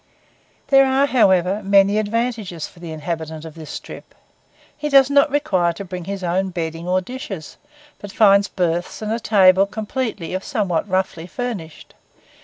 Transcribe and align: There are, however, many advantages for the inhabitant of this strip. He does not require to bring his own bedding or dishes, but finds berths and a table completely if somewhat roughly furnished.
There 0.69 0.87
are, 0.87 1.05
however, 1.05 1.61
many 1.61 1.99
advantages 1.99 2.67
for 2.67 2.79
the 2.79 2.91
inhabitant 2.91 3.45
of 3.45 3.53
this 3.53 3.69
strip. 3.69 4.15
He 4.75 4.89
does 4.89 5.11
not 5.11 5.29
require 5.29 5.73
to 5.73 5.85
bring 5.85 6.05
his 6.05 6.23
own 6.23 6.49
bedding 6.49 6.87
or 6.87 7.01
dishes, 7.01 7.57
but 7.99 8.11
finds 8.11 8.47
berths 8.47 9.03
and 9.03 9.11
a 9.11 9.19
table 9.19 9.67
completely 9.67 10.33
if 10.33 10.43
somewhat 10.43 10.89
roughly 10.89 11.27
furnished. 11.27 11.93